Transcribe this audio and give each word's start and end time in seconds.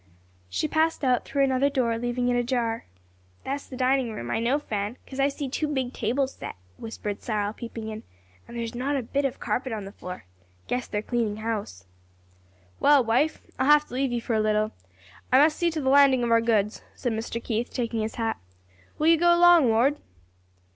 She 0.49 0.67
passed 0.67 1.03
out 1.03 1.25
through 1.25 1.43
another 1.43 1.69
door, 1.69 1.95
leaving 1.99 2.27
it 2.27 2.35
ajar. 2.35 2.85
"That's 3.45 3.67
the 3.67 3.77
dining 3.77 4.11
room, 4.11 4.31
I 4.31 4.39
know, 4.39 4.57
Fan, 4.57 4.97
'cause 5.05 5.19
I 5.19 5.27
see 5.27 5.47
two 5.47 5.67
big 5.67 5.93
tables 5.93 6.33
set," 6.33 6.55
whispered 6.77 7.21
Cyril 7.21 7.53
peeping 7.53 7.87
in, 7.87 8.01
"and 8.47 8.57
there's 8.57 8.73
not 8.73 8.95
a 8.95 9.03
bit 9.03 9.25
of 9.25 9.39
carpet 9.39 9.71
on 9.71 9.85
the 9.85 9.91
floor. 9.91 10.25
Guess 10.65 10.87
they're 10.87 11.03
cleanin' 11.03 11.37
house." 11.37 11.85
"Well, 12.79 13.03
wife, 13.03 13.43
I'll 13.59 13.67
have 13.67 13.85
to 13.89 13.93
leave 13.93 14.11
you 14.11 14.21
for 14.21 14.33
a 14.33 14.39
little, 14.39 14.71
I 15.31 15.37
must 15.37 15.57
see 15.59 15.69
to 15.69 15.79
the 15.81 15.89
landing 15.89 16.23
of 16.23 16.31
our 16.31 16.41
goods," 16.41 16.81
said 16.95 17.13
Mr. 17.13 17.37
Keith, 17.43 17.71
taking 17.71 18.01
his 18.01 18.15
hat. 18.15 18.39
"Will 18.97 19.05
you 19.05 19.17
go 19.17 19.35
along, 19.35 19.69
Ward?" 19.69 19.97